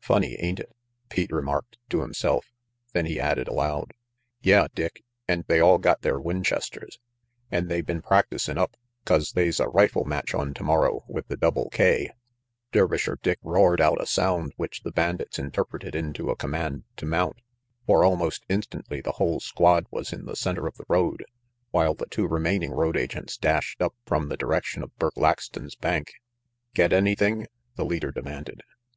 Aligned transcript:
"Funny, 0.00 0.34
ain't 0.40 0.58
it?" 0.58 0.72
Pete 1.08 1.30
remarked 1.30 1.78
to 1.88 2.00
himself; 2.00 2.46
then 2.94 3.06
he 3.06 3.20
added 3.20 3.46
aloud, 3.46 3.92
"Yeah, 4.42 4.66
Dick; 4.74 5.04
an' 5.28 5.44
they 5.46 5.60
all 5.60 5.78
got 5.78 6.02
their 6.02 6.18
Winchesters, 6.18 6.98
an' 7.52 7.68
they 7.68 7.80
been 7.80 8.02
practicin' 8.02 8.58
up 8.58 8.76
'cause 9.04 9.34
they's 9.34 9.60
a 9.60 9.68
rifle 9.68 10.04
match 10.04 10.34
on 10.34 10.52
tomorrow 10.52 11.04
with 11.06 11.28
the 11.28 11.36
Double 11.36 11.70
K" 11.70 12.10
Dervisher 12.72 13.18
Dick 13.22 13.38
roared 13.40 13.80
out 13.80 14.02
a 14.02 14.06
sound 14.06 14.52
which 14.56 14.82
the 14.82 14.90
bandits 14.90 15.38
interpreted 15.38 15.94
into 15.94 16.28
a 16.28 16.34
command 16.34 16.82
to 16.96 17.06
mount, 17.06 17.36
for 17.86 18.02
almost 18.02 18.44
instantly 18.48 19.00
the 19.00 19.12
whole 19.12 19.38
squad 19.38 19.86
was 19.92 20.12
in 20.12 20.24
the 20.24 20.34
center 20.34 20.66
of 20.66 20.74
the 20.76 20.86
road, 20.88 21.24
while 21.70 21.94
the 21.94 22.06
two 22.06 22.26
remaining 22.26 22.72
road 22.72 22.96
agents 22.96 23.36
dashed 23.36 23.80
up 23.80 23.94
from 24.04 24.28
the 24.28 24.36
direction 24.36 24.82
of 24.82 24.98
Burk 24.98 25.14
Laxton's 25.16 25.76
bank. 25.76 26.14
"Get 26.74 26.92
anything?" 26.92 27.46
the 27.76 27.84
leader 27.84 28.10
demanded. 28.10 28.64